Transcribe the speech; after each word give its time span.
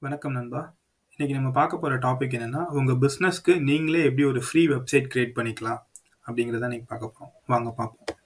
வணக்கம் 0.00 0.32
நண்பா. 0.32 0.76
இன்னைக்கு 1.16 1.42
நம்ம 1.42 1.50
பார்க்க 1.50 1.76
போற 1.76 1.98
டாபிக் 1.98 2.36
என்னன்னா, 2.38 2.64
உங்க 2.64 2.92
பிசினஸ்க்கு 2.92 3.60
நீங்களே 3.60 4.04
எப்படி 4.04 4.24
ஒரு 4.24 4.42
ஃப்ரீ 4.42 4.66
வெப்சைட் 4.68 5.08
கிரியேட் 5.14 5.32
பண்ணிக்கலாம் 5.34 5.78
அப்படிங்கிறத 6.26 6.62
இன்னைக்கு 6.62 6.84
பார்க்க 6.86 7.12
போறோம். 7.18 7.28
வாங்க 7.46 7.70
பார்ப்போம். 7.70 8.16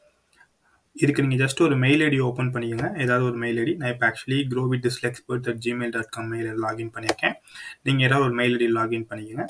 இதுக்கு 0.93 1.23
நீங்க 1.23 1.45
ஜஸ்ட் 1.45 1.63
ஒரு 1.63 1.77
மெயில் 1.77 2.01
ஐடி 2.01 2.21
ஓப்பன் 2.21 2.53
பண்ணிக்கங்க. 2.53 3.01
ஏதாவது 3.01 3.25
ஒரு 3.25 3.37
மெயில் 3.37 3.57
ஐடி. 3.57 3.77
நான் 3.77 3.91
இப்போ 3.91 4.07
ஆக்சுவலி 4.07 6.03
காம் 6.09 6.33
மையில 6.33 6.53
லாகின் 6.63 6.93
பண்ணியிருக்கேன். 6.93 7.33
நீங்க 7.83 8.05
ஏதாவது 8.05 8.27
ஒரு 8.27 8.35
மெயில் 8.35 8.57
ஐடி 8.57 8.79
லாகின் 8.79 9.07
பண்ணிக்கங்க. 9.09 9.47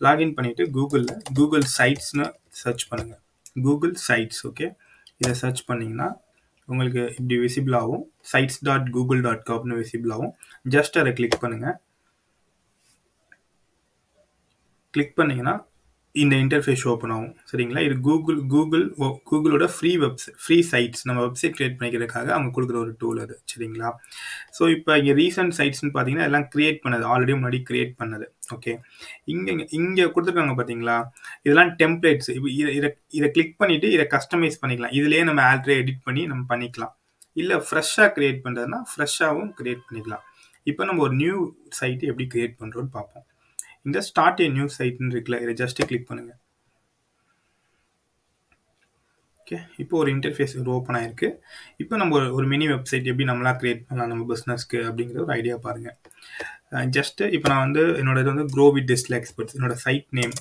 லாகின் 0.00 0.34
பண்ணிட்டு 0.34 0.64
கூகுளில் 0.64 1.18
கூகுள் 1.34 1.62
சைட்ஸ்னு 1.78 2.34
சர்ச் 2.48 2.88
பண்ணுங்க. 2.88 3.20
Google 3.62 3.94
sites 4.08 4.42
okay. 4.42 4.76
இதை 5.16 5.34
சர்ச் 5.34 5.64
பண்ணீங்கன்னா 5.64 6.22
உங்களுக்கு 6.66 7.02
இப்படி 7.08 7.36
விசிபிள் 7.38 7.76
ஆகும். 7.76 8.04
சைட்ஸ் 8.32 8.60
டாட் 8.60 8.90
கூகுள் 8.90 9.20
டாட் 9.20 9.46
காம்னு 9.50 9.78
விசிபிள் 9.80 10.12
ஆகும். 10.12 10.34
ஜஸ்ட் 10.70 10.98
அதை 11.00 11.12
கிளிக் 11.12 11.38
பண்ணுங்கள் 11.42 11.76
கிளிக் 14.94 15.16
பண்ணிங்கன்னா 15.18 15.54
இந்த 16.22 16.34
இன்டர்ஃபேஸ் 16.42 16.82
ஓப்பன் 16.90 17.12
ஆகும். 17.14 17.32
சரிங்களா? 17.50 17.80
இது 17.86 17.94
கூகுள் 18.06 18.36
கூகுள் 18.52 18.84
கூகுளோட 19.30 19.64
ஃப்ரீ 19.76 19.92
வெப்சைட் 20.02 20.36
ஃப்ரீ 20.42 20.58
சைட்ஸ் 20.72 21.02
நம்ம 21.08 21.20
வெப்சைட் 21.26 21.56
கிரியேட் 21.56 21.74
பண்ணிக்கிறதுக்காக 21.78 22.28
அவங்க 22.36 22.50
கொடுக்குற 22.56 22.78
ஒரு 22.82 22.92
டூல் 23.00 23.18
அது. 23.24 23.34
சரிங்களா? 23.52 23.88
ஸோ 24.56 24.62
இப்போ 24.74 24.92
இங்கே 25.00 25.14
ரீசன்ட் 25.22 25.56
சைட்ஸ்னு 25.58 25.90
பார்த்தீங்கன்னா 25.96 26.28
எல்லாம் 26.30 26.46
கிரியேட் 26.54 26.78
பண்ணது. 26.84 27.04
ஆல்ரெடி 27.14 27.34
முன்னாடி 27.38 27.60
கிரியேட் 27.70 27.92
பண்ணது. 28.02 28.28
ஓகே 28.56 28.74
இங்கே 29.34 29.54
இங்கே 29.80 30.06
கொடுத்துருக்காங்க 30.14 30.54
பார்த்தீங்களா? 30.60 30.96
இதெல்லாம் 31.46 31.72
டெம்ப்ளேட்ஸ் 31.82 32.30
இப்போ 32.36 32.50
இதை 32.60 32.70
இதை 32.78 32.90
இதை 33.20 33.30
கிளிக் 33.36 33.58
பண்ணிவிட்டு 33.62 33.90
இதை 33.96 34.06
கஸ்டமைஸ் 34.16 34.60
பண்ணிக்கலாம். 34.62 34.94
இதுலேயே 35.00 35.24
நம்ம 35.30 35.42
ஆல்ரெடி 35.50 35.78
எடிட் 35.84 36.02
பண்ணி 36.08 36.24
நம்ம 36.32 36.44
பண்ணிக்கலாம். 36.54 36.94
இல்லை 37.42 37.56
ஃப்ரெஷ்ஷாக 37.68 38.10
க்ரியேட் 38.16 38.42
பண்ணுறதுனா 38.46 38.80
ஃப்ரெஷ்ஷாகவும் 38.92 39.52
க்ரியேட் 39.60 39.84
பண்ணிக்கலாம். 39.86 40.24
இப்போ 40.70 40.82
நம்ம 40.88 41.02
ஒரு 41.08 41.14
நியூ 41.22 41.38
சைட்டு 41.78 42.10
எப்படி 42.10 42.26
க்ரியேட் 42.34 42.60
பண்ணுறோன்னு 42.60 42.92
பார்ப்போம். 42.98 43.24
இந்த 43.86 43.98
ஸ்டார்ட் 44.08 44.40
ஏ 44.44 44.48
நியூ 44.56 44.66
சைட்னு 44.78 45.12
இருக்குல்ல 45.14 45.40
இதை 45.44 45.54
ஜஸ்ட்டு 45.62 45.86
கிளிக் 45.90 46.08
பண்ணுங்கள் 46.10 46.40
ஓகே 49.40 49.56
இப்போ 49.82 49.94
ஒரு 50.02 50.10
இன்டர்ஃபேஸ் 50.14 50.52
ஒரு 50.60 50.70
ஓப்பன் 50.74 50.96
ஆயிருக்கு. 50.98 51.28
இப்போ 51.82 51.94
நம்ம 52.00 52.14
ஒரு 52.18 52.26
ஒரு 52.36 52.46
மினி 52.52 52.66
வெப்சைட் 52.72 53.08
எப்படி 53.10 53.26
நம்மளா 53.30 53.52
க்ரியேட் 53.60 53.82
பண்ணலாம் 53.88 54.10
நம்ம 54.12 54.22
பிஸ்னஸ்க்கு 54.30 54.78
அப்படிங்கிற 54.88 55.18
ஒரு 55.24 55.34
ஐடியா 55.38 55.56
பாருங்கள் 55.66 56.88
ஜஸ்ட்டு 56.96 57.28
இப்போ 57.36 57.48
நான் 57.52 57.64
வந்து 57.66 57.82
என்னோட 58.00 58.20
இது 58.22 58.32
வந்து 58.32 58.46
க்ரோ 58.54 58.66
வித் 58.76 58.88
டிஜிட்டல் 58.92 59.16
எக்ஸ்பர்ட்ஸ் 59.18 59.56
என்னோட 59.58 59.74
சைட் 59.84 60.08
நேம் 60.18 60.32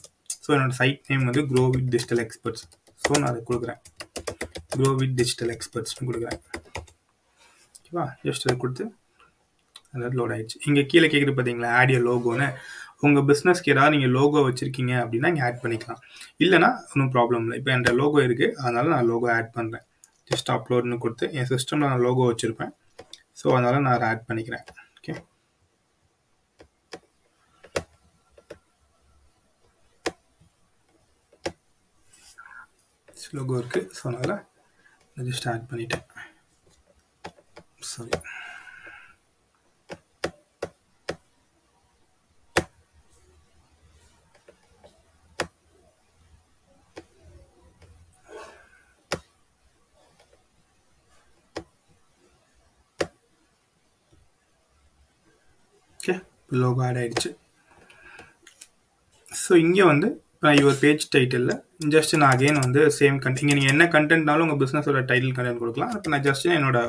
ஸோ 0.45 0.49
என்னோட 0.55 0.75
சைட் 0.81 1.02
நேம் 1.11 1.25
வந்து 1.30 1.44
grow 1.52 1.64
with 1.73 1.89
digital 1.95 2.21
experts 2.25 2.64
so 3.02 3.11
நான் 3.19 3.30
அதை 3.31 3.41
கொடுக்குறேன். 3.49 3.80
க்ரோ 4.75 4.89
வித் 5.02 5.16
டிஜிட்டல் 5.19 5.52
எக்ஸ்பர்ட்ஸ்னு 5.55 6.08
கொடுக்குறேன். 6.09 6.39
ஓகேவா 7.80 8.05
ஜஸ்ட் 8.27 8.45
அதை 8.47 8.55
கொடுத்து 8.64 8.86
அதாவது 9.95 10.16
லோட் 10.19 10.33
ஆயிடுச்சு. 10.36 10.58
இங்கே 10.67 10.83
கீழே 10.91 11.08
கேட்குறது 11.14 11.36
பார்த்தீங்களா 11.39 11.71
ஆடியோ 11.81 11.99
லோகோன்னு 12.08 12.47
உங்கள் 13.07 13.25
பிஸ்னஸ்க்கு 13.29 13.73
ஏதாவது 13.73 13.93
நீங்கள் 13.95 14.13
லோகோ 14.17 14.41
வச்சுருக்கீங்க 14.47 14.93
அப்படின்னா 15.03 15.31
நீங்கள் 15.33 15.47
ஆட் 15.47 15.61
பண்ணிக்கலாம். 15.63 16.01
இல்லைனா 16.43 16.69
ஒன்றும் 16.91 17.11
ப்ராப்ளம் 17.15 17.43
இல்லை. 17.45 17.57
இப்போ 17.59 17.71
என்கிட்ட 17.73 17.93
லோகோ 18.01 18.19
இருக்குது 18.27 18.55
அதனால 18.63 18.85
நான் 18.95 19.09
லோகோ 19.11 19.29
ஆட் 19.37 19.51
பண்ணுறேன் 19.57 19.85
ஜஸ்ட் 20.31 20.53
அப்லோட்னு 20.55 21.01
கொடுத்து 21.05 21.27
என் 21.39 21.51
சிஸ்டமில் 21.53 21.91
நான் 21.91 22.05
லோகோ 22.07 22.29
வச்சுருப்பேன். 22.31 22.73
ஸோ 23.41 23.45
அதனால் 23.57 23.85
நான் 23.85 23.95
அதை 23.97 24.07
ஆட் 24.11 24.27
பண்ணிக்கிறேன். 24.29 24.65
ஓகே 24.97 25.15
லோகோ 33.37 33.55
இருக்குது 33.61 33.89
ஸோ 33.97 34.03
அதனால் 34.09 34.41
ஜஸ்ட் 35.29 35.49
ஆட் 35.53 35.69
பண்ணிட்டேன். 35.71 36.05
சாரி 37.91 38.11
ஓகே 55.99 56.15
லோகோ 56.61 56.83
ஆட் 56.87 56.99
ஆயிடுச்சு 57.02 57.30
ஸோ 59.43 59.52
இங்கே 59.65 59.86
வந்து 59.91 60.08
இப்போ 60.36 60.52
யுவர் 60.59 60.80
பேஜ் 60.83 61.03
டைட்டிலில் 61.14 61.53
ஜஸ்ட் 61.93 62.14
நான் 62.21 62.31
அகைன் 62.33 62.59
வந்து 62.65 62.81
சேம் 62.97 63.17
கண்ட் 63.23 63.41
இங்கே 63.43 63.55
நீங்கள் 63.59 63.73
என்ன 63.73 63.86
கண்டென்ட்னாலும் 63.95 64.45
உங்கள் 64.45 64.59
பிஸ்னஸோட 64.63 65.02
டைட்டில் 65.09 65.36
கண்டென்ட் 65.37 65.61
கொடுக்கலாம். 65.63 65.93
இப்போ 65.97 66.09
நான் 66.13 66.25
ஜஸ்ட் 66.27 66.47
என்னோட 66.58 66.80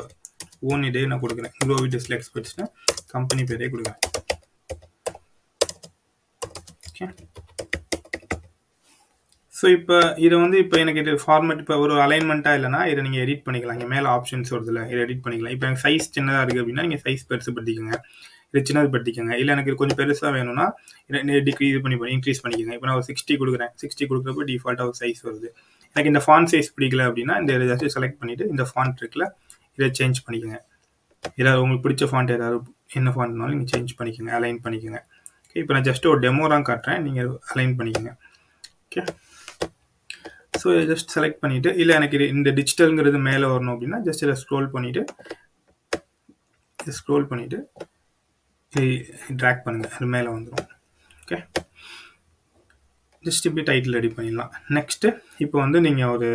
ஓன் 0.70 0.84
இதே 0.88 1.04
நான் 1.12 1.22
கொடுக்குறேன். 1.24 1.54
க்ரோ 1.60 1.76
வித் 1.82 1.94
டிஸ்ல 1.96 2.16
எக்ஸ்பர்ட்ஸ்னு 2.18 2.66
கம்பெனி 3.14 3.44
பேரே 3.50 3.68
கொடுக்குறேன். 3.74 4.00
ஓகே 6.88 7.06
ஸோ 9.58 9.66
இப்போ 9.78 9.96
இதை 10.24 10.36
வந்து 10.44 10.56
இப்போ 10.62 10.76
எனக்கு 10.84 11.02
இது 11.02 11.12
ஃபார்மேட் 11.24 11.60
இப்போ 11.62 11.76
ஒரு 11.84 11.94
அலைன்மெண்ட்டாக 12.04 12.58
இல்லைனா 12.58 12.80
இதை 12.92 13.00
நீங்கள் 13.06 13.22
எடிட் 13.24 13.44
பண்ணிக்கலாம். 13.46 13.76
இங்கே 13.78 13.90
மேலே 13.94 14.08
ஆப்ஷன்ஸ் 14.16 14.52
வருதுல 14.54 14.80
இதை 14.92 15.00
எடிட் 15.06 15.24
பண்ணிக்கலாம். 15.24 15.54
இப்போ 15.56 15.66
எனக்கு 15.68 15.84
சைஸ் 15.86 16.12
சின்னதாக 16.16 16.42
இருக்குது 16.44 16.62
அப்படின்னா 16.62 16.86
நீங்கள் 16.86 17.04
சைஸ் 17.06 17.28
பெருசு 17.30 17.54
படுத்திக்கோங்க 17.56 17.98
இது 18.54 18.62
சின்னது 18.68 18.88
படுத்திக்கோங்க 18.94 19.36
இல்லை 19.42 19.52
எனக்கு 19.56 19.72
கொஞ்சம் 19.78 19.98
பெருசாக 20.00 20.30
வேணும்னா 20.36 20.66
டிக்ரீ 21.46 21.66
இது 21.70 21.78
பண்ணி 21.84 21.96
இன்க்ரீஸ் 22.16 22.42
பண்ணிக்கோங்க. 22.42 22.74
இப்போ 22.78 22.86
நான் 22.88 22.98
ஒரு 23.00 23.06
சிக்ஸ்டி 23.08 23.34
கொடுக்குறேன். 23.40 23.72
சிக்ஸ்டி 23.82 24.04
கொடுக்குறப்ப 24.10 24.44
டிஃபால்ட்டாக 24.50 24.90
ஒரு 24.90 24.98
சைஸ் 25.02 25.22
வருது. 25.28 25.48
எனக்கு 25.94 26.10
இந்த 26.12 26.22
ஃபாண்ட் 26.26 26.50
சைஸ் 26.52 26.70
பிடிக்கல 26.76 27.02
அப்படின்னா 27.08 27.34
இந்த 27.42 27.56
ஜஸ்ட் 27.72 27.94
செலக்ட் 27.96 28.18
பண்ணிவிட்டு 28.20 28.46
இந்த 28.52 28.64
ஃபாண்ட் 28.70 29.00
இருக்குல்ல 29.02 29.26
இதை 29.76 29.88
சேஞ்ச் 29.98 30.20
பண்ணிக்கோங்க. 30.26 30.60
ஏதாவது 31.40 31.60
உங்களுக்கு 31.64 31.84
பிடிச்ச 31.86 32.06
ஃபாண்ட் 32.12 32.32
ஏதாவது 32.36 32.58
என்ன 32.98 33.10
ஃபாண்ட்னாலும் 33.16 33.54
நீங்கள் 33.54 33.72
சேஞ்ச் 33.74 33.92
பண்ணிக்கோங்க 33.98 34.32
அலைன் 34.38 34.60
பண்ணிக்கோங்க. 34.64 35.00
ஓகே 35.46 35.60
இப்போ 35.62 35.74
நான் 35.76 35.86
ஜஸ்ட் 35.88 36.08
ஒரு 36.12 36.20
டெமோ 36.24 36.48
தான் 36.54 36.66
காட்டுறேன். 36.68 37.00
நீங்கள் 37.06 37.30
அலைன் 37.52 37.74
பண்ணிக்கோங்க. 37.78 38.12
ஓகே 38.86 39.02
ஸோ 40.60 40.66
இதை 40.74 40.84
ஜஸ்ட் 40.92 41.14
செலக்ட் 41.16 41.40
பண்ணிவிட்டு 41.42 41.70
இல்லை 41.82 41.94
எனக்கு 42.00 42.16
இது 42.18 42.26
இந்த 42.34 42.50
டிஜிட்டலுங்கிறது 42.58 43.18
மேலே 43.28 43.46
வரணும் 43.54 43.72
அப்படின்னா 43.74 43.98
ஜஸ்ட் 44.08 44.24
இதை 44.26 44.36
ஸ்க்ரோல் 44.42 44.68
பண்ணிவிட்டு 44.74 45.02
ஸ்க்ரோல் 46.98 47.26
பண்ணிவிட்டு 47.30 47.58
ட்ராக் 49.40 49.64
பண்ணுங்கள் 49.64 49.94
அது 49.96 50.06
மேலே 50.14 50.28
வந்துடும் 50.36 50.70
ஓகே 51.22 51.38
ஜஸ்ட் 53.26 53.46
இப்படி 53.48 53.64
டைட்டில் 53.68 53.96
ரெடி 53.98 54.10
பண்ணிடலாம். 54.16 54.50
நெக்ஸ்ட்டு 54.76 55.10
இப்போ 55.44 55.56
வந்து 55.64 55.78
நீங்கள் 55.86 56.10
ஒரு 56.14 56.30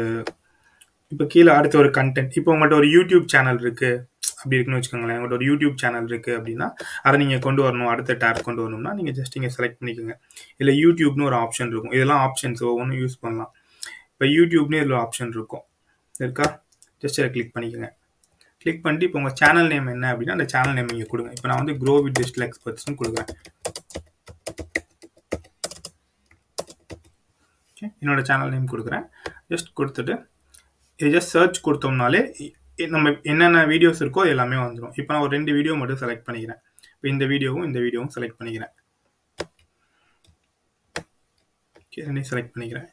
இப்போ 1.14 1.26
கீழே 1.34 1.52
அடுத்த 1.58 1.76
ஒரு 1.82 1.90
கண்டென்ட் 1.98 2.38
இப்போ 2.40 2.50
உங்கள்கிட்ட 2.54 2.80
ஒரு 2.82 2.88
யூடியூப் 2.96 3.26
சேனல் 3.34 3.60
இருக்குது 3.66 4.00
அப்படி 4.40 4.56
இருக்குன்னு 4.58 4.80
வச்சுக்கோங்களேன். 4.80 5.18
உங்கள்கிட்ட 5.18 5.40
ஒரு 5.40 5.48
யூடியூப் 5.50 5.78
சேனல் 5.84 6.08
இருக்குது 6.12 6.36
அப்படின்னா 6.40 6.68
அதை 7.06 7.16
நீங்கள் 7.22 7.44
கொண்டு 7.46 7.62
வரணும். 7.66 7.90
அடுத்த 7.94 8.16
டேப் 8.24 8.42
கொண்டு 8.48 8.62
வரணும்னா 8.64 8.92
நீங்கள் 9.00 9.16
ஜஸ்ட் 9.20 9.36
இங்கே 9.40 9.52
செலக்ட் 9.56 9.80
பண்ணிக்கோங்க. 9.80 10.16
இல்லை 10.62 10.74
யூடியூப்னு 10.84 11.28
ஒரு 11.30 11.38
ஆப்ஷன் 11.44 11.72
இருக்கும். 11.74 11.96
இதெல்லாம் 11.98 12.22
ஆப்ஷன்ஸ் 12.28 12.62
ஒவ்வொன்றும் 12.72 13.00
யூஸ் 13.04 13.18
பண்ணலாம். 13.24 13.52
இப்போ 14.14 14.28
யூடியூப்னு 14.38 14.80
இதில் 14.84 15.00
ஆப்ஷன் 15.06 15.34
இருக்கும். 15.38 15.64
இருக்கா? 16.24 16.48
ஜஸ்ட் 17.04 17.20
இதை 17.22 17.30
கிளிக் 17.36 17.54
பண்ணிக்கோங்க. 17.56 17.90
கிளிக் 18.62 18.82
பண்ணிட்டு 18.84 19.08
இப்போ 19.08 19.20
உங்கள் 19.22 19.38
சேனல் 19.42 19.70
நேம் 19.74 19.92
என்ன 19.96 20.06
அப்படின்னா 20.14 20.36
அந்த 20.38 20.48
சேனல் 20.54 20.78
நேம் 20.78 20.92
இங்கே 20.94 21.08
கொடுங்க. 21.12 21.32
இப்போ 21.38 21.48
நான் 21.50 21.62
வந்து 21.62 21.76
க்ரோ 21.82 21.96
வித் 22.06 22.18
டிஜிட்டல் 22.20 22.46
எக்ஸ்பர்ட்ஸ்னு 22.48 23.00
கொடுக்குறேன். 23.02 23.30
என்னோட 28.02 28.22
சேனல் 28.30 28.54
நேம் 28.56 28.72
கொடுக்குறேன். 28.74 29.06
ஜஸ்ட் 29.52 29.70
கொடுத்துட்டு 29.80 30.14
இது 31.00 31.12
ஜஸ்ட் 31.16 31.34
சர்ச் 31.36 31.60
கொடுத்தோம்னாலே 31.68 32.22
நம்ம 32.96 33.12
என்னென்ன 33.32 33.62
வீடியோஸ் 33.72 34.02
இருக்கோ 34.04 34.22
எல்லாமே 34.34 34.58
வந்துடும் 34.66 34.94
இப்போ 35.00 35.12
நான் 35.14 35.24
ஒரு 35.26 35.34
ரெண்டு 35.38 35.52
வீடியோ 35.58 35.74
மட்டும் 35.80 36.02
செலக்ட் 36.04 36.28
பண்ணிக்கிறேன். 36.28 36.62
இப்போ 36.96 37.08
இந்த 37.14 37.26
வீடியோவும் 37.32 37.66
இந்த 37.70 37.80
வீடியோவும் 37.86 38.14
செலக்ட் 38.16 38.38
பண்ணிக்கிறேன். 38.40 38.74
ரெண்டையும் 42.06 42.30
செலக்ட் 42.32 42.54
பண்ணிக்கிறேன். 42.54 42.88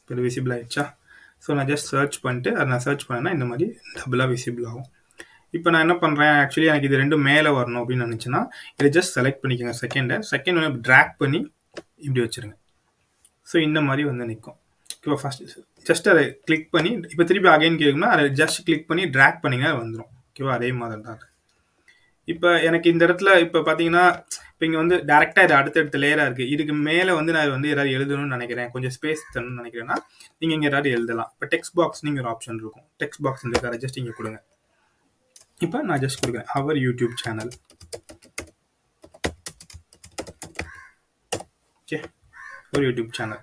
இப்போ 0.00 0.22
விசிபிள் 0.26 0.54
ஆயிடுச்சா? 0.54 0.84
ஸோ 1.44 1.54
நான் 1.58 1.68
ஜஸ்ட் 1.72 1.88
சர்ச் 1.92 2.16
பண்ணிட்டு 2.24 2.50
அதை 2.56 2.66
நான் 2.72 2.84
சர்ச் 2.86 3.04
பண்ணேன்னா 3.08 3.32
இந்த 3.36 3.46
மாதிரி 3.50 3.66
டபுளாக 3.98 4.28
விசிபிள் 4.32 4.66
ஆகும். 4.70 4.88
இப்போ 5.56 5.68
நான் 5.72 5.84
என்ன 5.86 5.94
பண்ணுறேன் 6.02 6.34
ஆக்சுவலி 6.42 6.68
எனக்கு 6.72 6.88
இது 6.88 7.00
ரெண்டும் 7.02 7.24
மேலே 7.30 7.50
வரணும் 7.58 7.80
அப்படின்னு 7.82 8.06
நினச்சின்னா 8.08 8.40
இதை 8.78 8.90
ஜஸ்ட் 8.96 9.14
செலக்ட் 9.18 9.42
பண்ணிக்கோங்க 9.42 9.74
செகண்டை 9.82 10.18
செகண்ட் 10.32 10.60
வந்து 10.60 10.82
ட்ராக் 10.88 11.12
பண்ணி 11.22 11.40
இப்படி 12.06 12.20
வச்சுருங்க. 12.24 12.54
ஸோ 13.50 13.56
இந்த 13.68 13.78
மாதிரி 13.88 14.02
வந்து 14.10 14.28
நிற்கும் 14.30 14.58
இப்போ 14.96 15.18
ஃபஸ்ட் 15.22 15.42
ஜஸ்ட் 15.86 16.08
அதை 16.12 16.24
கிளிக் 16.48 16.68
பண்ணி 16.74 16.90
இப்போ 17.12 17.24
திருப்பி 17.30 17.48
அகைன் 17.56 17.78
கேட்கும்னா 17.82 18.10
அதை 18.14 18.24
ஜஸ்ட் 18.40 18.60
கிளிக் 18.68 18.88
பண்ணி 18.90 19.04
ட்ராக் 19.16 19.42
பண்ணிங்கன்னா 19.44 19.72
வந்துடும் 19.80 20.10
ஓகேவா 20.28 20.52
அதே 20.58 20.70
மாதிரி 20.80 21.02
தான் 21.08 21.20
இப்போ 22.28 22.48
எனக்கு 22.68 22.88
இந்த 22.92 23.02
இடத்துல 23.06 23.30
இப்போ 23.44 23.58
பார்த்தீங்கன்னா 23.68 24.04
இப்போ 24.52 24.64
இங்கே 24.66 24.78
வந்து 24.82 24.96
டேரெக்டாக 25.10 25.46
இது 25.46 25.54
அடுத்தடுத்த 25.58 25.98
லேயராக 26.02 26.26
இருக்குது 26.28 26.50
இதுக்கு 26.54 26.74
மேலே 26.88 27.12
வந்து 27.18 27.32
நான் 27.36 27.54
வந்து 27.56 27.70
ஏதாவது 27.74 27.94
எழுதணும்னு 27.96 28.34
நினைக்கிறேன். 28.36 28.68
கொஞ்சம் 28.74 28.94
ஸ்பேஸ் 28.96 29.22
தரணும்னு 29.34 29.60
நினைக்கிறேன்னா 29.62 29.96
நீங்கள் 30.40 30.56
இங்கே 30.56 30.68
ஏதாவது 30.72 30.90
எழுதலாம். 30.96 31.30
இப்போ 31.34 31.48
டெக்ஸ்ட் 31.54 31.76
பாக்ஸ் 31.80 32.04
நீங்கள் 32.06 32.22
ஒரு 32.24 32.30
ஆப்ஷன் 32.34 32.60
இருக்கும். 32.62 32.86
டெக்ஸ்ட் 33.02 33.22
பாக்ஸ் 33.26 33.44
இந்த 33.48 33.76
ஜஸ்ட் 33.84 34.00
இங்கே 34.02 34.14
கொடுங்க. 34.20 34.40
இப்போ 35.66 35.80
நான் 35.90 36.02
ஜஸ்ட் 36.04 36.22
கொடுக்குறேன். 36.22 36.50
அவர் 36.58 36.78
யூடியூப் 36.86 37.16
சேனல் 37.24 37.52
ஓகே 41.82 41.98
ஒரு 42.74 42.82
யூடியூப் 42.88 43.10
சேனல் 43.18 43.42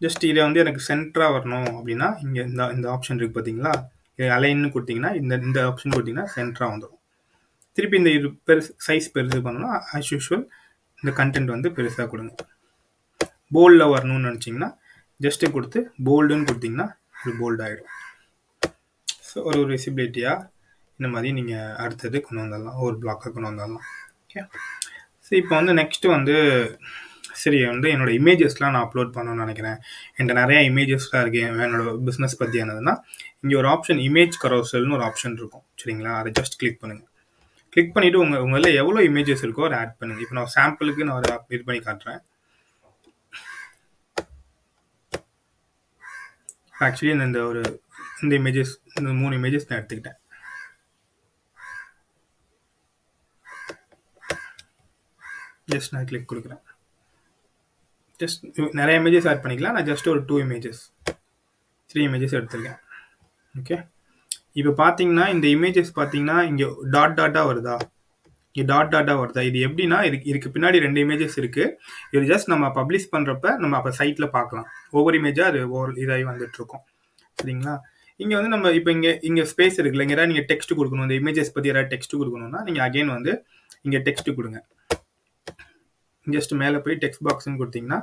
ஜஸ்ட் 0.00 0.22
இதை 0.30 0.40
வந்து 0.46 0.62
எனக்கு 0.64 0.82
சென்டராக 0.90 1.34
வரணும் 1.36 1.70
அப்படின்னா 1.78 2.08
இங்கே 2.26 2.42
இந்த 2.50 2.70
இந்த 2.76 2.86
ஆப்ஷன் 2.94 3.18
இருக்குது 3.18 3.38
பார்த்தீங்களா 3.38 3.72
இது 4.18 4.30
அலைன்னு 4.36 4.72
கொடுத்தீங்கன்னா 4.74 5.12
இந்த 5.20 5.34
இந்த 5.48 5.60
ஆப்ஷன் 5.70 5.94
கொடுத்தீங்கன்னா 5.94 6.28
சென்டராக 6.36 6.72
வந்துடும் 6.74 6.99
திருப்பி 7.76 7.96
இந்த 8.00 8.10
இது 8.18 8.28
பெருசு 8.48 8.70
சைஸ் 8.86 9.08
பெருசு 9.16 9.38
பண்ணணும் 9.46 9.74
ஆஸ் 9.96 10.10
யூஷுவல் 10.14 10.44
இந்த 10.98 11.10
கண்டென்ட் 11.20 11.52
வந்து 11.54 11.68
பெருசாக 11.76 12.06
கொடுங்க. 12.12 12.32
போல்டில் 13.54 13.92
வரணும்னு 13.94 14.28
நினச்சிங்கன்னா 14.28 14.70
ஜஸ்ட்டு 15.20 15.52
கொடுத்து 15.56 15.78
போல்டுன்னு 16.06 16.48
கொடுத்தீங்கன்னா 16.50 16.88
ஒரு 17.22 17.32
போல்ட் 17.40 17.62
ஆகிடும் 17.66 17.90
ஸோ 19.28 19.36
ஒரு 19.48 19.58
ஒரு 19.62 19.70
விசிபிலிட்டியாக 19.76 20.46
இந்த 20.98 21.08
மாதிரி 21.14 21.28
நீங்கள் 21.38 21.76
அடுத்தது 21.84 22.16
கொண்டு 22.24 22.40
வந்துடலாம். 22.42 22.78
ஒரு 22.86 22.96
பிளாக்காக 23.02 23.30
கொண்டு 23.34 23.50
வந்துடலாம். 23.50 23.86
ஓகே 24.24 24.40
ஸோ 25.26 25.32
இப்போ 25.40 25.54
வந்து 25.58 25.72
நெக்ஸ்ட்டு 25.80 26.12
வந்து 26.16 26.34
சரி 27.42 27.58
வந்து 27.72 27.88
என்னோட 27.94 28.10
இமேஜஸ்லாம் 28.20 28.74
நான் 28.74 28.86
அப்லோட் 28.86 29.12
பண்ணணும்னு 29.16 29.44
நினைக்கிறேன். 29.44 29.78
என்கிட்ட 30.16 30.40
நிறையா 30.42 30.60
இமேஜஸ்லாம் 30.70 31.22
இருக்குது 31.24 31.66
என்னோட 31.66 31.92
பிஸ்னஸ் 32.08 32.38
பற்றியானதுன்னா 32.40 32.94
இங்கே 33.42 33.56
ஒரு 33.60 33.68
ஆப்ஷன் 33.74 34.00
இமேஜ் 34.08 34.34
கரோசல்னு 34.44 34.96
ஒரு 34.98 35.06
ஆப்ஷன் 35.08 35.36
இருக்கும். 35.40 35.64
சரிங்களா? 35.82 36.12
அதை 36.20 36.32
ஜஸ்ட் 36.40 36.58
கிளிக் 36.62 36.80
பண்ணுங்கள் 36.82 37.09
கிளிக் 37.74 37.92
பண்ணிவிட்டு 37.94 38.22
உங்கள் 38.24 38.42
உங்களில் 38.44 38.78
எவ்வளோ 38.80 39.02
இமேஜஸ் 39.08 39.44
இருக்கோ 39.46 39.66
அதை 39.66 39.76
ஆட் 39.82 39.98
பண்ணுங்க. 40.00 40.22
இப்போ 40.24 40.36
நான் 40.38 40.54
சாம்பிளுக்கு 40.56 41.06
நான் 41.08 41.18
ஒரு 41.20 41.28
இது 41.56 41.62
பண்ணி 41.68 41.80
காட்டுறேன். 41.88 42.20
ஆக்சுவலி 46.86 47.12
இந்த 47.28 47.40
ஒரு 47.50 47.62
இந்த 48.22 48.34
இமேஜஸ் 48.40 48.72
இந்த 48.98 49.10
மூணு 49.20 49.38
இமேஜஸ் 49.40 49.68
நான் 49.68 49.80
எடுத்துக்கிட்டேன். 49.80 50.18
ஜஸ்ட் 55.72 55.92
நான் 55.94 56.08
கிளிக் 56.10 56.30
கொடுக்குறேன். 56.30 56.62
ஜஸ்ட் 58.20 58.42
நிறைய 58.80 58.96
இமேஜஸ் 59.00 59.28
ஆட் 59.30 59.42
பண்ணிக்கலாம். 59.44 59.76
நான் 59.76 59.88
ஜஸ்ட் 59.90 60.10
ஒரு 60.12 60.20
டூ 60.30 60.36
இமேஜஸ் 60.46 60.82
த்ரீ 61.90 62.02
இமேஜஸ் 62.08 62.36
எடுத்திருக்கேன். 62.38 62.80
ஓகே 63.60 63.76
இப்போ 64.58 64.72
பார்த்தீங்கன்னா 64.82 65.24
இந்த 65.34 65.46
இமேஜஸ் 65.56 65.92
பார்த்தீங்கன்னா 65.98 66.36
இங்கே 66.50 66.66
டாட் 66.94 67.16
டாட்டாக 67.18 67.44
வருதா? 67.50 67.76
இங்கே 68.54 68.64
டாட் 68.70 68.90
டாட்டாக 68.94 69.16
வருதா? 69.22 69.42
இது 69.48 69.58
எப்படின்னா 69.66 69.98
இதுக்கு 70.08 70.26
இதுக்கு 70.30 70.48
பின்னாடி 70.54 70.78
ரெண்டு 70.86 71.00
இமேஜஸ் 71.04 71.36
இருக்குது 71.40 71.74
இது 72.14 72.22
ஜஸ்ட் 72.32 72.50
நம்ம 72.52 72.68
பப்ளிஷ் 72.78 73.08
பண்ணுறப்ப 73.14 73.54
நம்ம 73.62 73.76
அப்போ 73.80 73.92
சைட்டில் 74.00 74.28
பார்க்கலாம் 74.36 74.66
ஒவ்வொரு 74.96 75.18
இமேஜாக 75.20 75.50
அது 75.52 75.60
ஒவ்வொரு 75.74 75.92
இதாகி 76.04 76.24
வந்துட்டுருக்கோம். 76.30 76.82
சரிங்களா? 77.38 77.74
இங்கே 78.22 78.34
வந்து 78.38 78.52
நம்ம 78.54 78.70
இப்போ 78.78 78.90
இங்கே 78.96 79.12
இங்கே 79.28 79.44
ஸ்பேஸ் 79.52 79.78
இருக்குல்ல 79.80 80.04
இங்கே 80.06 80.16
ஏதாவது 80.16 80.30
நீங்கள் 80.32 80.48
டெக்ஸ்ட் 80.50 80.72
கொடுக்கணும். 80.78 81.06
இந்த 81.08 81.16
இமேஜஸ் 81.20 81.52
பற்றி 81.56 81.70
யாராவது 81.70 81.90
டெக்ஸ்ட் 81.94 82.16
கொடுக்கணும்னா 82.20 82.60
நீங்கள் 82.68 82.84
அகைன் 82.86 83.12
வந்து 83.16 83.32
இங்கே 83.86 84.00
டெக்ஸ்ட் 84.08 84.30
கொடுங்க. 84.38 84.58
ஜஸ்ட் 86.26 86.52
மேலே 86.62 86.80
போய் 86.86 86.98
டெக்ஸ்ட் 87.04 87.24
பாக்ஸ்னு 87.28 87.60
கொடுத்தீங்கன்னா 87.60 88.00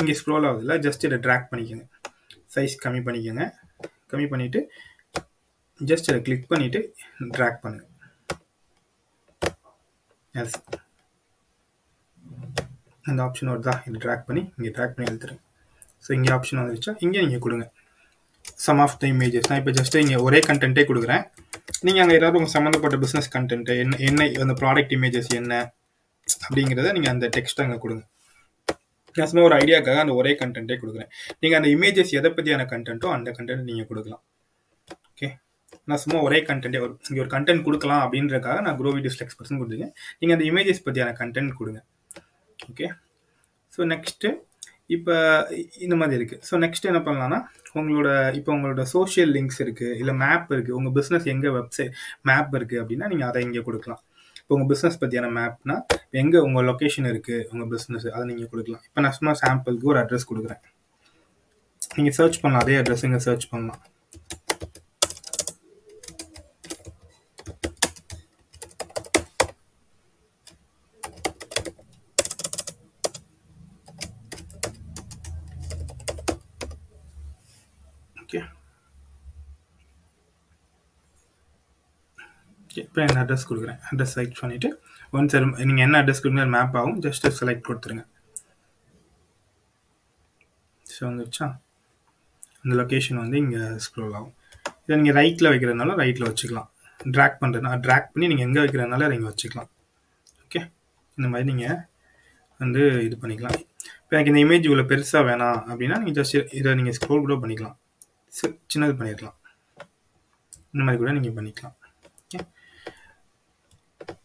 இங்கே 0.00 0.14
ஸ்க்ரோல் 0.20 0.46
ஆகுதுல்ல 0.50 0.74
ஜஸ்ட் 0.86 1.06
இதை 1.08 1.18
ட்ராக் 1.24 1.48
பண்ணிக்கோங்க. 1.52 1.86
சைஸ் 2.54 2.76
கம்மி 2.84 3.00
பண்ணிக்கோங்க. 3.08 3.46
கம்மி 4.12 4.26
பண்ணிவிட்டு 4.32 4.60
ஜஸ்ட் 5.80 6.08
இதை 6.10 6.20
கிளிக் 6.26 6.50
பண்ணிவிட்டு 6.52 6.80
ட்ராக் 7.36 7.58
பண்ணுங்கள் 7.64 7.92
எஸ் 10.42 10.56
அந்த 13.10 13.20
ஆப்ஷன் 13.26 13.50
வருதா 13.52 13.74
இது 13.88 13.98
ட்ராக் 14.04 14.24
பண்ணி 14.28 14.42
இங்கே 14.56 14.70
ட்ராக் 14.76 14.94
பண்ணி 14.94 15.10
எழுத்துருங்க 15.10 15.42
ஸோ 16.04 16.10
இங்கே 16.16 16.30
ஆப்ஷன் 16.36 16.60
வந்துருச்சா? 16.60 16.92
இங்கே 17.04 17.20
நீங்கள் 17.24 17.42
கொடுங்க. 17.44 17.64
சம் 18.64 18.80
ஆஃப் 18.84 18.96
த 19.02 19.04
இமேஜஸ் 19.12 19.48
நான் 19.50 19.60
இப்போ 19.60 19.72
ஜஸ்ட்டு 19.78 20.00
இங்கே 20.04 20.18
ஒரே 20.26 20.40
கண்டென்ட்டே 20.48 20.82
கொடுக்குறேன். 20.90 21.22
நீங்கள் 21.86 22.02
அங்கே 22.02 22.16
ஏதாவது 22.18 22.38
உங்கள் 22.40 22.54
சம்மந்தப்பட்ட 22.56 22.96
பிஸ்னஸ் 23.04 23.28
கண்டென்ட்டு 23.36 23.74
என்ன 23.84 23.96
என்ன 24.08 24.26
அந்த 24.44 24.54
ப்ராடக்ட் 24.60 24.94
இமேஜஸ் 24.96 25.30
என்ன 25.40 25.54
அப்படிங்கிறத 26.46 26.92
நீங்கள் 26.96 27.12
அந்த 27.14 27.26
டெக்ஸ்ட் 27.36 27.62
அங்கே 27.64 27.78
கொடுங்க. 27.84 28.02
நான் 29.16 29.28
சும்மா 29.30 29.44
ஒரு 29.48 29.56
ஐடியாக்காக 29.62 30.00
அந்த 30.04 30.14
ஒரே 30.20 30.32
கண்டென்ட்டே 30.42 30.76
கொடுக்குறேன். 30.82 31.10
நீங்கள் 31.40 31.58
அந்த 31.60 31.68
இமேஜஸ் 31.76 32.12
எதை 32.20 32.30
பற்றியான 32.38 32.66
கண்டென்ட்டோ 32.74 33.10
அந்த 33.16 33.30
கண்டென்ட் 33.38 33.68
நீங்கள் 33.70 33.88
கொடுக்கலாம். 33.90 34.22
நான் 35.88 36.00
சும்மா 36.04 36.18
ஒரே 36.26 36.38
கண்டென்ட்டே 36.48 36.80
வரும் 36.84 37.00
இங்கே 37.08 37.20
ஒரு 37.24 37.30
கண்டென்ட் 37.34 37.64
கொடுக்கலாம் 37.66 38.02
அப்படின்றக்காக 38.04 38.60
நான் 38.66 38.76
க்ரோ 38.80 38.92
வீடியோஸ் 38.96 39.20
எக்ஸ்பர்ட்ஸ் 39.24 39.52
கொடுத்துருக்கேன். 39.60 39.92
நீங்கள் 40.20 40.36
அந்த 40.36 40.46
இமேஜஸ் 40.50 40.84
பற்றியான 40.86 41.12
கண்டென்ட் 41.20 41.52
கொடுங்க. 41.60 41.80
ஓகே 42.70 42.88
ஸோ 43.74 43.86
நெக்ஸ்ட்டு 43.92 44.28
இப்போ 44.96 45.14
இந்த 45.84 45.94
மாதிரி 46.00 46.16
இருக்குது 46.18 46.42
ஸோ 46.48 46.54
நெக்ஸ்ட் 46.64 46.90
என்ன 46.90 47.00
பண்ணலாம்னா 47.06 47.38
உங்களோட 47.78 48.10
இப்போ 48.38 48.50
உங்களோட 48.56 48.82
சோஷியல் 48.96 49.32
லிங்க்ஸ் 49.36 49.60
இருக்குது 49.64 49.96
இல்லை 50.02 50.14
மேப் 50.24 50.52
இருக்குது 50.56 50.76
உங்கள் 50.80 50.94
பிஸ்னஸ் 50.98 51.26
எங்கே 51.34 51.50
வெப்சைட் 51.56 51.94
மேப் 52.30 52.54
இருக்குது 52.58 52.80
அப்படின்னா 52.82 53.08
நீங்கள் 53.12 53.28
அதை 53.30 53.42
இங்கே 53.46 53.62
கொடுக்கலாம். 53.68 54.02
இப்போ 54.42 54.54
உங்கள் 54.56 54.70
பிஸ்னஸ் 54.72 55.00
பற்றியான 55.02 55.30
மேப்னா 55.38 55.76
எங்கே 56.22 56.40
உங்கள் 56.48 56.66
லொக்கேஷன் 56.70 57.10
இருக்குது 57.12 57.46
உங்கள் 57.52 57.70
பிஸ்னஸ் 57.74 58.06
அதை 58.14 58.24
நீங்கள் 58.30 58.50
கொடுக்கலாம். 58.54 58.84
இப்போ 58.88 59.02
நான் 59.06 59.16
சும்மா 59.18 59.34
சாம்பிளுக்கு 59.42 59.90
ஒரு 59.94 60.00
அட்ரஸ் 60.04 60.30
கொடுக்குறேன். 60.30 60.62
நீங்கள் 61.98 62.18
சர்ச் 62.20 62.40
பண்ணலாம் 62.44 62.64
அதே 62.64 62.78
அட்ரஸ் 62.82 63.06
இங்கே 63.10 63.22
சர்ச் 63.28 63.50
பண்ணலாம் 63.52 63.82
ஓகே 82.70 82.82
இப்போ 82.96 83.06
என்ன 83.08 83.22
அட்ரஸ் 83.22 83.48
கொடுக்குறேன்? 83.48 83.80
அட்ரஸ் 83.88 84.12
செலக்ட் 84.14 84.38
பண்ணிவிட்டு 84.42 84.68
ஒன்ஸ் 85.16 85.34
நீங்கள் 85.70 85.84
என்ன 85.86 85.96
அட்ரஸ் 86.02 86.22
கொடுங்க 86.24 86.44
மேப் 86.54 86.76
ஆகும். 86.80 86.94
ஜஸ்ட் 87.06 87.26
செலக்ட் 87.38 87.66
கொடுத்துருங்க. 87.66 88.04
ஸோ 90.92 91.02
வந்துருச்சா? 91.08 91.46
அந்த 92.62 92.72
லொக்கேஷன் 92.80 93.20
வந்து 93.22 93.36
இங்கே 93.42 93.60
ஸ்க்ரோல் 93.86 94.14
ஆகும். 94.18 94.32
இதை 94.84 94.96
நீங்கள் 95.00 95.16
ரைட்டில் 95.20 95.50
வைக்கிறதுனால 95.52 95.98
ரைட்டில் 96.02 96.26
வச்சுக்கலாம். 96.30 96.68
ட்ராக் 97.16 97.38
பண்ணுறதுனா 97.42 97.74
ட்ராக் 97.86 98.10
பண்ணி 98.12 98.32
நீங்கள் 98.32 98.46
எங்கே 98.48 98.62
வைக்கிறதுனால 98.64 99.06
அதை 99.08 99.16
இங்கே 99.20 99.30
வச்சுக்கலாம். 99.32 99.70
ஓகே 100.44 100.62
இந்த 101.18 101.28
மாதிரி 101.32 101.48
நீங்கள் 101.52 101.78
வந்து 102.64 102.82
இது 103.06 103.18
பண்ணிக்கலாம். 103.24 103.58
இப்போ 104.02 104.14
எனக்கு 104.16 104.32
இந்த 104.34 104.42
இமேஜ் 104.48 104.68
இவ்வளோ 104.70 104.88
பெருசாக 104.92 105.24
வேணாம் 105.30 105.60
அப்படின்னா 105.70 105.98
நீங்கள் 106.02 106.18
ஜஸ்ட் 106.20 106.38
இதை 106.60 106.78
நீங்கள் 106.82 106.96
ஸ்க்ரோல் 107.00 107.26
கூட 107.26 107.36
பண்ணிக்கலாம். 107.44 107.78
சின்னது 108.72 108.96
பண்ணிடலாம் 109.00 109.38
இந்த 110.72 110.84
மாதிரி 110.86 111.00
கூட 111.02 111.12
நீங்கள் 111.18 111.36
பண்ணிக்கலாம். 111.40 111.76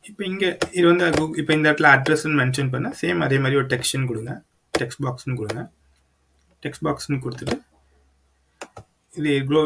இப்போ 0.06 0.22
இங்கே 0.30 0.50
இது 0.78 0.86
வந்து 0.92 1.06
இப்போ 1.42 1.52
இந்த 1.58 1.66
இடத்துல 1.70 1.90
அட்ரஸ்ன்னு 1.96 2.40
மென்ஷன் 2.42 2.72
பண்ணால் 2.74 2.96
சேம் 3.02 3.26
அதே 3.26 3.38
மாதிரி 3.44 3.60
ஒரு 3.62 3.68
டெக்ஸ்ட்னு 3.74 4.10
கொடுங்க. 4.12 4.34
டெக்ஸ்ட் 4.74 5.02
பாக்ஸ்னு 5.06 5.38
கொடுங்க. 5.42 5.64
டெக்ஸ்ட் 6.64 6.86
பாக்ஸ்னு 6.88 7.24
கொடுத்துட்டு 7.26 7.58
இது 9.14 9.30
இவ்வளோ 9.42 9.62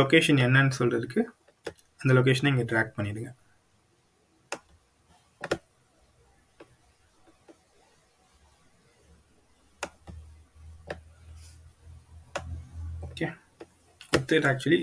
லொக்கேஷன் 0.00 0.42
என்னன்னு 0.46 0.78
சொல்கிறதுக்கு 0.80 1.20
அந்த 2.00 2.12
லொக்கேஷனை 2.18 2.50
இங்கே 2.52 2.66
ட்ராக் 2.72 2.94
பண்ணிவிடுங்க 2.96 3.30
ஓகே 13.06 13.28
கொடுத்துட்டு 14.12 14.48
actually 14.52 14.80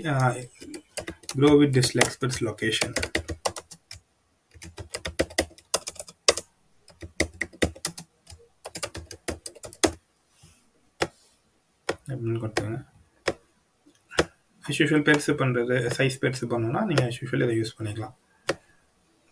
grow 1.34 1.52
with 1.60 1.76
digital 1.76 2.32
location 2.46 2.94
location 12.42 12.72
அப்படின்னு 12.72 12.80
யூஷுவல் 14.64 15.06
பெருசு 15.06 15.32
பண்ணுறது 15.40 15.76
சைஸ் 15.96 16.16
பெருசு 16.22 16.44
பண்ணணும்னா 16.52 16.80
நீங்கள் 16.90 17.14
யூஷுவல் 17.20 17.44
இதை 17.46 17.54
யூஸ் 17.60 17.76
பண்ணிக்கலாம். 17.78 18.14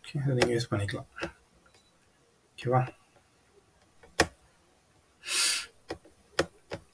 ஓகே 0.00 0.17
அதை 0.25 0.35
நீங்கள் 0.38 0.57
யூஸ் 0.57 0.71
பண்ணிக்கலாம் 0.73 1.09
ஓகேவா 2.52 2.81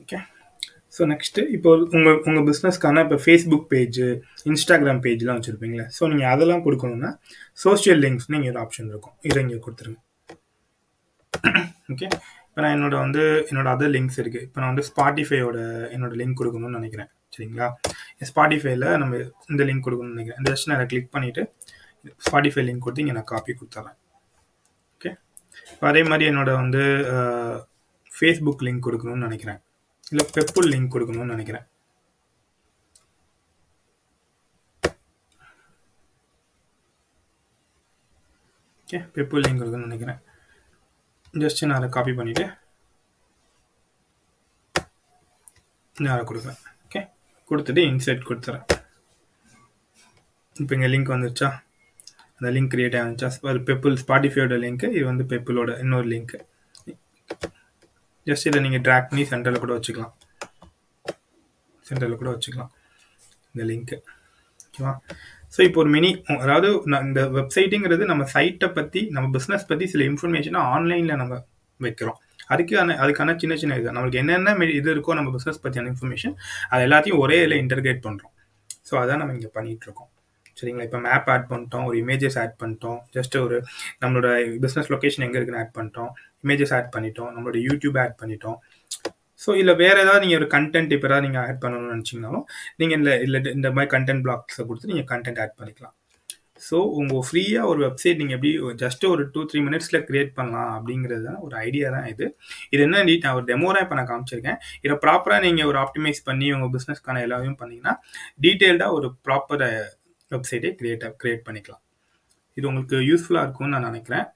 ஓகே 0.02 0.18
ஸோ 0.96 1.08
நெக்ஸ்ட்டு 1.12 1.42
இப்போ 1.56 1.70
உங்கள் 1.96 2.18
உங்கள் 2.28 2.46
பிஸ்னஸ்க்கான 2.50 3.02
இப்போ 3.06 3.18
ஃபேஸ்புக் 3.24 3.66
பேஜ் 3.72 4.00
இன்ஸ்டாகிராம் 4.50 5.02
பேஜ்லாம் 5.06 5.38
வச்சுருப்பீங்களே 5.40 5.86
ஸோ 5.98 6.02
நீங்கள் 6.12 6.32
அதெல்லாம் 6.34 6.64
கொடுக்கணுன்னா 6.66 7.10
சோஷியல் 7.64 8.02
லிங்க்ஸ்னு 8.06 8.38
இங்கே 8.40 8.52
ஒரு 8.54 8.62
ஆப்ஷன் 8.64 8.90
இருக்கும். 8.92 9.16
இதை 9.28 9.38
இங்கே 9.44 9.58
கொடுத்துருங்க. 9.66 10.00
ஓகே 11.94 12.08
இப்போ 12.56 12.64
நான் 12.64 12.74
என்னோட 12.76 12.96
வந்து 13.04 13.22
என்னோட 13.48 13.68
அதர் 13.74 13.90
லிங்க்ஸ் 13.94 14.18
இருக்குது 14.20 14.44
இப்போ 14.44 14.58
நான் 14.60 14.70
வந்து 14.72 14.84
ஸ்பாட்டிஃபையோட 14.88 15.56
என்னோட 15.94 16.12
லிங்க் 16.20 16.38
கொடுக்கணும்னு 16.38 16.78
நினைக்கிறேன். 16.78 17.08
சரிங்களா? 17.34 17.66
ஸ்பாட்டிஃபைல 18.28 18.84
நம்ம 19.02 19.18
இந்த 19.52 19.62
லிங்க் 19.68 19.84
கொடுக்கணும்னு 19.86 20.14
நினைக்கிறேன். 20.16 20.38
இந்த 20.40 20.48
ஜஸ்ட் 20.52 20.68
நான் 20.68 20.78
அதை 20.78 20.86
கிளிக் 20.92 21.10
பண்ணிவிட்டு 21.14 21.42
ஸ்பாட்டிஃபை 22.26 22.62
லிங்க் 22.68 22.84
கொடுத்து 22.84 23.02
இங்கே 23.04 23.14
நான் 23.16 23.26
காப்பி 23.32 23.54
கொடுத்துட்றேன் 23.58 23.98
ஓகே 24.94 25.10
இப்போ 25.72 25.86
அதே 25.90 26.02
மாதிரி 26.10 26.28
என்னோட 26.30 26.52
வந்து 26.62 26.82
ஃபேஸ்புக் 28.12 28.64
லிங்க் 28.68 28.86
கொடுக்கணும்னு 28.86 29.26
நினைக்கிறேன். 29.28 29.60
இல்லை 30.12 30.24
பெப்புல் 30.36 30.70
லிங்க் 30.74 30.94
கொடுக்கணும்னு 30.94 31.36
நினைக்கிறேன். 31.36 31.66
ஓகே 38.86 39.00
பெப்புல் 39.18 39.44
லிங்க் 39.46 39.60
கொடுக்கணும்னு 39.62 39.90
நினைக்கிறேன். 39.90 40.20
ஜஸ்ட் 41.42 41.60
நான் 41.66 41.78
அதை 41.78 41.88
காப்பி 41.96 42.12
பண்ணிவிட்டு 42.18 42.44
நான் 46.02 46.14
அதை 46.14 46.24
கொடுக்குறேன். 46.28 46.58
ஓகே 46.84 47.00
கொடுத்துட்டு 47.50 47.82
இன்சர்ட் 47.90 48.26
கொடுத்துறேன். 48.28 48.64
இப்போ 50.62 50.72
இங்கே 50.76 50.90
லிங்க் 50.92 51.12
வந்துருச்சா? 51.14 51.48
அந்த 52.36 52.48
லிங்க் 52.54 52.72
கிரியேட் 52.72 52.96
ஆகிச்சா 53.00 53.28
ஒரு 53.48 53.60
பெப்பிள் 53.68 53.94
ஸ்பாட்டிஃபையோட 54.02 54.56
லிங்க் 54.64 54.84
இது 54.96 55.04
வந்து 55.10 55.24
பெப்பிளோட 55.32 55.70
இன்னொரு 55.84 56.08
லிங்க் 56.14 56.34
ஜஸ்ட் 58.28 58.48
இதை 58.50 58.60
நீங்கள் 58.66 58.84
ட்ராக் 58.86 59.08
பண்ணி 59.10 59.24
சென்டரில் 59.32 59.62
கூட 59.64 59.72
வச்சுக்கலாம். 59.76 60.14
சென்டரில் 61.88 62.20
கூட 62.22 62.30
வச்சுக்கலாம். 62.34 62.72
இந்த 63.52 63.64
லிங்க்கு 63.70 63.96
ஓகேவா 64.66 64.92
ஸோ 65.56 65.62
இப்போ 65.62 65.80
ஒரு 65.82 65.90
மினி 65.90 66.10
அதாவது 66.36 66.70
நான் 66.92 67.06
இந்த 67.06 67.22
வெப்சைட்டுங்கிறது 67.36 68.04
நம்ம 68.04 68.24
சைட்டை 68.32 68.68
பற்றி 68.72 69.00
நம்ம 69.10 69.26
பிஸ்னஸ் 69.36 69.68
பற்றி 69.68 69.86
சில 69.86 70.02
இன்ஃபர்மேஷனை 70.10 70.60
ஆன்லைனில் 70.72 71.20
நம்ம 71.22 71.34
வைக்கிறோம். 71.80 72.18
அதுக்கான 72.48 72.96
அதுக்கான 73.02 73.34
சின்ன 73.38 73.54
சின்ன 73.56 73.76
இது 73.78 73.94
நம்மளுக்கு 73.94 74.20
என்னென்ன 74.22 74.50
மெ- 74.58 74.74
இது 74.74 74.88
இருக்கோ 74.94 75.14
நம்ம 75.18 75.30
பிஸ்னஸ் 75.36 75.62
பற்றியான 75.62 75.90
இன்ஃபர்மேஷன் 75.92 76.34
அது 76.70 76.82
எல்லாத்தையும் 76.86 77.22
ஒரே 77.24 77.38
இதில் 77.40 77.60
இன்டர்கிரேட் 77.62 78.04
பண்ணுறோம் 78.04 78.34
ஸோ 78.88 78.94
அதான் 79.00 79.20
நம்ம 79.22 79.34
இங்கே 79.34 79.50
பண்ணிகிட்ருக்கோம் 79.56 80.10
சரிங்களா? 80.56 80.84
இப்போ 80.84 80.98
மேப் 81.04 81.26
ஆட் 81.32 81.48
பண்ணிட்டோம் 81.48 81.86
ஒரு 81.88 81.96
இமேஜஸ் 82.02 82.38
ஆட் 82.42 82.54
பண்ணிட்டோம் 82.60 83.00
ஜஸ்ட் 83.16 83.34
ஒரு 83.40 83.56
நம்மளோட 84.02 84.28
பிஸ்னஸ் 84.62 84.90
லொக்கேஷன் 84.92 85.24
எங்கே 85.26 85.38
இருக்குன்னு 85.38 85.62
ஆட் 85.62 85.74
பண்ணிட்டோம் 85.76 86.10
இமேஜஸ் 86.44 86.74
ஆட் 86.74 86.90
பண்ணிட்டோம் 86.94 87.30
நம்மளோட 87.34 87.58
யூடியூப் 87.66 87.98
ஆட் 88.02 88.16
பண்ணிட்டோம். 88.20 88.56
ஸோ 89.44 89.50
இல்லை 89.60 89.74
வேறு 89.82 89.98
ஏதாவது 90.04 90.22
நீங்கள் 90.24 90.40
ஒரு 90.40 90.48
கண்டென்ட் 90.56 90.94
இப்போ 90.96 91.08
ஏதாவது 91.10 91.26
நீங்கள் 91.26 91.44
ஆட் 91.48 91.62
பண்ணணும்னு 91.62 91.92
நினச்சிங்கனாலும் 91.94 92.44
நீங்கள் 92.80 92.98
இந்த 93.00 93.12
இல்லை 93.26 93.38
இந்த 93.58 93.70
மாதிரி 93.76 93.90
கண்டென்ட் 93.94 94.24
பிளாக்ஸை 94.26 94.64
கொடுத்து 94.68 94.90
நீங்கள் 94.92 95.08
கண்டென்ட் 95.12 95.40
ஆட் 95.44 95.56
பண்ணிக்கலாம். 95.60 95.96
ஸோ 96.66 96.76
உங்கள் 97.00 97.24
ஃப்ரீயாக 97.28 97.70
ஒரு 97.70 97.80
வெப்சைட் 97.86 98.20
நீங்கள் 98.20 98.36
எப்படி 98.36 98.52
ஜஸ்ட் 98.82 99.02
ஒரு 99.12 99.22
டூ 99.32 99.40
த்ரீ 99.48 99.60
மினிட்ஸில் 99.66 100.04
க்ரியேட் 100.08 100.30
பண்ணலாம் 100.38 100.70
அப்படிங்கிறது 100.76 101.24
தான் 101.28 101.40
ஒரு 101.46 101.54
ஐடியா 101.66 101.88
தான் 101.96 102.06
இது. 102.12 102.26
இது 102.74 102.80
என்ன 102.86 103.02
நீட் 103.08 103.26
நான் 103.26 103.36
ஒரு 103.38 103.46
டெமோ 103.50 103.68
தான் 103.76 103.84
இப்போ 103.86 103.96
நான் 103.98 104.08
காமிச்சிருக்கேன். 104.12 104.58
இதை 104.84 104.94
ப்ராப்பராக 105.04 105.44
நீங்கள் 105.46 105.68
ஒரு 105.70 105.78
ஆப்டிமைஸ் 105.84 106.20
பண்ணி 106.28 106.48
உங்கள் 106.56 106.72
பிஸ்னஸ்க்கான 106.76 107.22
எல்லாமே 107.26 107.52
பண்ணீங்கன்னா 107.62 107.94
டீட்டெயில்டாக 108.46 108.96
ஒரு 108.98 109.10
ப்ராப்பர் 109.28 109.66
வெப்சைட்டே 110.30 110.70
க்ரியேட் 110.80 111.04
க்ரியேட் 111.22 111.44
பண்ணிக்கலாம். 111.48 111.82
இது 112.56 112.66
உங்களுக்கு 112.70 112.98
யூஸ்ஃபுல்லாக 113.10 113.46
இருக்கும்னு 113.46 113.74
நான் 113.76 113.88
நினைக்கிறேன். 113.90 114.26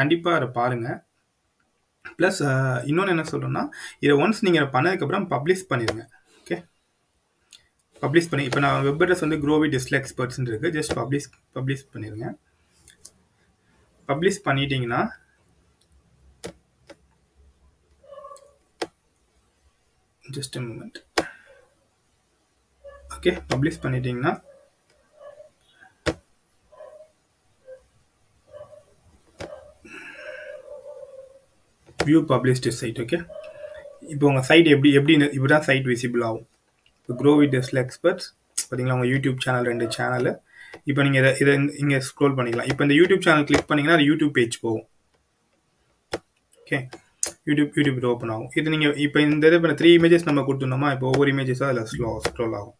கண்டிப்பாக 0.00 0.38
அதை 0.40 0.50
பாருங்கள் 0.60 1.00
ப்ளஸ் 2.18 2.40
இன்னொன்று 2.84 3.14
என்ன 3.14 3.24
சொல்கிறேன்னா 3.30 3.62
இதை 4.00 4.14
ஒன்ஸ் 4.16 4.44
நீங்கள் 4.46 4.70
பண்ணதுக்கப்புறம் 4.74 5.26
பப்ளிஷ் 5.30 5.68
பண்ணிடுங்க 5.70 6.04
ஓகே 6.40 6.56
பப்ளிஷ் 8.02 8.30
பண்ணி 8.30 8.46
இப்போ 8.46 8.60
நான் 8.60 8.82
வெப் 8.82 9.02
அட்ரஸ் 9.02 9.24
வந்து 9.26 9.38
க்ரோவி 9.40 9.68
டிஸ்ல 9.68 9.98
எக்ஸ்பர்ட்ஸ்னு 9.98 10.50
இருக்குது 10.50 10.74
ஜஸ்ட் 10.78 10.94
பப்ளிஷ் 10.94 11.28
பப்ளிஷ் 11.56 11.84
பண்ணிடுங்க 11.92 12.28
பப்ளிஷ் 14.08 14.40
பண்ணிட்டீங்கன்னா 14.46 15.02
ஜஸ்ட் 20.24 20.56
மூமெண்ட் 20.60 20.98
ஓகே 23.16 23.32
பப்ளிஷ் 23.50 23.82
பண்ணிட்டீங்கன்னா 23.82 24.32
வியூ 32.08 32.20
பப்ளிஷ்டு 32.32 32.70
சைட் 32.80 32.98
ஓகே 33.04 33.18
இப்போ 34.14 34.24
உங்கள் 34.30 34.46
சைட் 34.48 34.68
எப்படி 34.74 34.90
எப்படி 34.98 35.14
இப்படி 35.36 35.52
தான் 35.54 35.66
சைட் 35.68 35.86
விசிபிள் 35.92 36.24
ஆகும். 36.28 36.46
இப்போ 37.00 37.14
க்ரோ 37.20 37.32
வித் 37.40 37.54
டெஸ்ல 37.56 37.78
எக்ஸ்பர்ட்ஸ் 37.84 38.26
பார்த்தீங்களா 38.66 38.96
உங்கள் 38.96 39.10
யூடியூப் 39.14 39.38
சேனல் 39.44 39.68
ரெண்டு 39.70 39.86
சேனலு 39.96 40.32
இப்போ 40.90 41.00
நீங்கள் 41.06 41.22
இதை 41.22 41.30
இதை 41.42 41.54
இங்கே 41.82 41.98
ஸ்க்ரோல் 42.08 42.36
பண்ணிக்கலாம். 42.38 42.68
இப்போ 42.72 42.82
இந்த 42.86 42.94
யூடியூப் 43.00 43.24
சேனல் 43.26 43.46
கிளிக் 43.48 43.68
பண்ணிங்கன்னா 43.70 43.96
அது 43.98 44.06
யூடியூப் 44.10 44.32
பேஜ் 44.38 44.56
போகும். 44.64 44.86
ஓகே 46.62 46.78
யூடியூப் 47.48 47.76
யூடியூப் 47.78 47.98
இது 48.00 48.08
ஓப்பன் 48.12 48.32
ஆகும். 48.34 48.50
இது 48.60 48.72
நீங்கள் 48.74 48.94
இப்போ 49.06 49.18
இந்த 49.26 49.44
இது 49.50 49.58
இப்போ 49.58 49.74
த்ரீ 49.80 49.90
இமேஜஸ் 49.98 50.26
நம்ம 50.28 50.42
கொடுத்துருந்தோமா 50.48 50.90
இப்போ 50.96 51.06
ஒவ்வொரு 51.12 51.30
இமேஜஸாக 51.34 51.70
அதில் 51.72 51.88
ஸ்லோ 51.92 52.10
ஸ்க்ரோல் 52.28 52.56
ஆகும். 52.60 52.76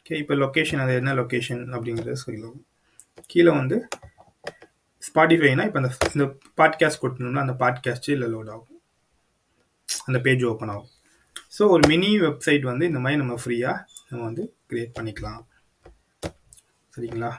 ஓகே 0.00 0.16
இப்போ 0.22 0.34
லொக்கேஷன் 0.44 0.82
அது 0.84 0.94
என்ன 1.00 1.14
லொக்கேஷன் 1.20 1.62
அப்படிங்கிறது 1.76 2.22
சொல்லுவோம். 2.24 2.58
கீழே 3.32 3.52
வந்து 3.60 3.76
ஸ்பாட்டிஃபைனா 5.06 5.64
இப்போ 5.68 5.80
அந்த 5.82 5.90
இந்த 6.14 6.26
பாட்காஸ்ட் 6.60 7.02
கொடுத்தோம்னா 7.02 7.44
அந்த 7.46 7.56
பாட்காஸ்ட் 7.62 8.08
இல்லை 8.16 8.28
லோட் 8.34 8.50
ஆகும். 8.54 8.80
அந்த 10.08 10.18
பேஜ் 10.26 10.44
ஓப்பன் 10.50 10.72
ஆகும். 10.74 10.90
ஸோ 11.56 11.62
ஒரு 11.74 11.82
மினி 11.90 12.10
வெப்சைட் 12.26 12.64
வந்து 12.70 12.84
இந்த 12.90 13.00
மாதிரி 13.04 13.20
நம்ம 13.22 13.34
ஃப்ரீயாக 13.42 13.82
நம்ம 14.08 14.22
வந்து 14.28 14.44
க்ரியேட் 14.70 14.94
பண்ணிக்கலாம். 14.98 15.42
சரிங்களா? 16.94 17.30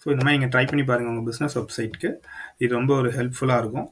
ஸோ 0.00 0.06
இந்த 0.14 0.22
மாதிரி 0.24 0.36
நீங்கள் 0.36 0.52
ட்ரை 0.54 0.64
பண்ணி 0.70 0.84
பாருங்கள் 0.90 1.12
உங்கள் 1.12 1.28
பிஸ்னஸ் 1.30 1.56
வெப்சைட்க்கு 1.60 2.10
இது 2.62 2.70
ரொம்ப 2.78 2.92
ஒரு 3.00 3.10
ஹெல்ப்ஃபுல்லாக 3.18 3.62
இருக்கும். 3.64 3.88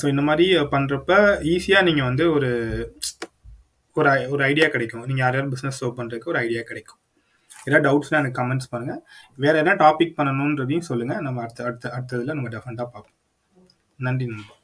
ஸோ 0.00 0.04
இந்த 0.12 0.22
மாதிரி 0.28 0.46
பண்ணுறப்ப 0.74 1.12
ஈஸியாக 1.54 1.86
நீங்கள் 1.88 2.08
வந்து 2.10 2.24
ஒரு 2.36 2.50
ஒரு 3.96 4.10
ஒரு 4.34 4.42
ஐடியா 4.50 4.66
கிடைக்கும். 4.74 5.04
நீங்கள் 5.08 5.24
யார் 5.24 5.36
யார் 5.38 5.52
பிஸ்னஸ் 5.54 5.80
ஓப் 5.86 5.98
பண்ணுறதுக்கு 6.00 6.32
ஒரு 6.32 6.40
ஐடியா 6.46 6.62
கிடைக்கும். 6.70 7.01
ஏதாவது 7.64 7.84
டவுட்ஸ்லாம் 7.88 8.22
எனக்கு 8.22 8.42
கமெண்ட்ஸ் 8.42 8.72
பண்ணுங்கள் 8.72 9.02
வேறு 9.36 9.58
என்ன 9.58 9.74
டாபிக் 9.74 10.16
பண்ணணுன்றதையும் 10.16 10.88
சொல்லுங்கள் 10.90 11.20
நம்ம 11.20 11.40
அடுத்த 11.40 11.64
அடுத்த 11.64 11.92
அடுத்ததில் 11.96 12.34
நம்ம 12.34 12.48
டெஃபரெண்ட்டாக 12.48 12.90
பார்ப்போம். 12.94 13.16
நன்றி 13.96 14.26
நண்பா. 14.26 14.54